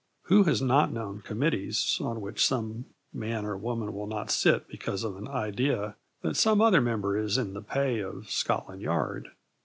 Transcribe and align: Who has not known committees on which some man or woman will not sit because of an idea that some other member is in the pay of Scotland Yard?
Who 0.23 0.45
has 0.45 0.63
not 0.63 0.91
known 0.91 1.21
committees 1.21 1.99
on 2.03 2.21
which 2.21 2.43
some 2.43 2.85
man 3.13 3.45
or 3.45 3.55
woman 3.55 3.93
will 3.93 4.07
not 4.07 4.31
sit 4.31 4.67
because 4.67 5.03
of 5.03 5.15
an 5.15 5.27
idea 5.27 5.95
that 6.23 6.35
some 6.37 6.59
other 6.59 6.81
member 6.81 7.15
is 7.15 7.37
in 7.37 7.53
the 7.53 7.61
pay 7.61 7.99
of 7.99 8.27
Scotland 8.31 8.81
Yard? 8.81 9.29